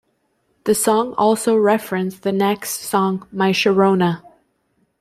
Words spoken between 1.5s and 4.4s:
referenced The Knack's song "My Sharona".